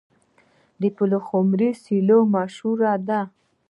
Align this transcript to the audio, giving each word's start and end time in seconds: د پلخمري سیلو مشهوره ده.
د 0.81 0.83
پلخمري 0.97 1.69
سیلو 1.83 2.19
مشهوره 2.35 2.93
ده. 3.07 3.21